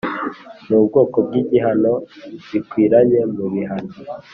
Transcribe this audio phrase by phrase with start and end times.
[0.67, 1.93] n ubwoko bw igihano
[2.49, 3.93] bikwiranye mu bihano